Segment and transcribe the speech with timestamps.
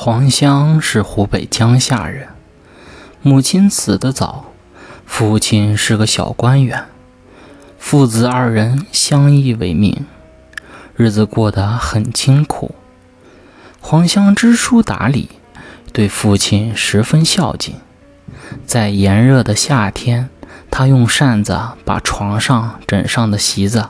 [0.00, 2.28] 黄香是湖北江夏人，
[3.20, 4.44] 母亲死得早，
[5.04, 6.84] 父亲是个小官员，
[7.80, 10.06] 父子二人相依为命，
[10.94, 12.76] 日子过得很清苦。
[13.80, 15.30] 黄香知书达理，
[15.92, 17.74] 对父亲十分孝敬。
[18.64, 20.30] 在炎热的夏天，
[20.70, 23.88] 他用扇子把床上枕上的席子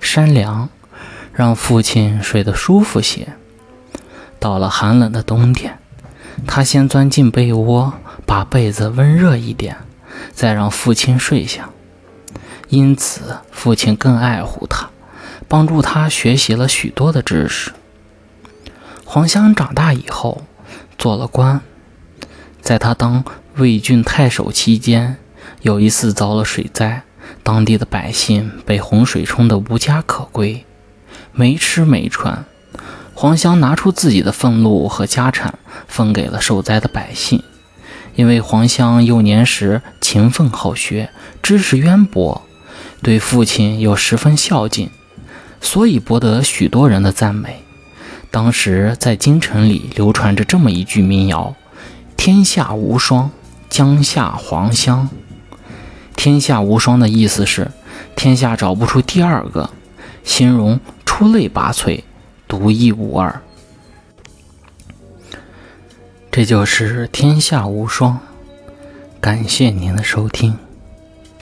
[0.00, 0.68] 扇凉，
[1.32, 3.28] 让父亲睡得舒服些。
[4.38, 5.78] 到了寒冷的冬天，
[6.46, 9.76] 他先钻进被窝，把被子温热一点，
[10.32, 11.70] 再让父亲睡下。
[12.68, 14.90] 因此，父亲更爱护他，
[15.46, 17.72] 帮助他学习了许多的知识。
[19.04, 20.42] 黄香长大以后，
[20.98, 21.60] 做了官。
[22.60, 23.24] 在他当
[23.56, 25.16] 魏郡太守期间，
[25.62, 27.02] 有一次遭了水灾，
[27.44, 30.66] 当地的百姓被洪水冲得无家可归，
[31.32, 32.44] 没吃没穿。
[33.18, 37.42] 黄香拿出自己的俸禄和家产，分给了受灾的百姓。
[38.14, 41.08] 因为黄香幼年时勤奋好学，
[41.42, 42.42] 知识渊博，
[43.02, 44.90] 对父亲又十分孝敬，
[45.62, 47.64] 所以博得许多人的赞美。
[48.30, 51.54] 当时在京城里流传着这么一句民谣
[52.18, 53.30] ：“天下无双，
[53.70, 55.08] 江夏黄香。”
[56.14, 57.70] 天下无双的意思是
[58.14, 59.70] 天下找不出第二个，
[60.22, 62.02] 形容出类拔萃。
[62.48, 63.42] 独一无二，
[66.30, 68.18] 这就是天下无双。
[69.20, 70.65] 感谢您的收听。